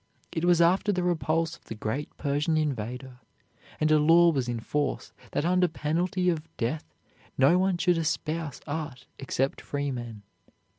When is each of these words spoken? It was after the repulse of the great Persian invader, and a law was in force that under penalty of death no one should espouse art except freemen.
It 0.31 0.45
was 0.45 0.61
after 0.61 0.91
the 0.91 1.03
repulse 1.03 1.55
of 1.55 1.65
the 1.65 1.75
great 1.75 2.09
Persian 2.17 2.57
invader, 2.57 3.19
and 3.79 3.91
a 3.91 3.99
law 3.99 4.31
was 4.31 4.49
in 4.49 4.59
force 4.59 5.13
that 5.33 5.45
under 5.45 5.67
penalty 5.67 6.27
of 6.27 6.41
death 6.57 6.95
no 7.37 7.59
one 7.59 7.77
should 7.77 7.99
espouse 7.99 8.61
art 8.65 9.05
except 9.19 9.61
freemen. 9.61 10.23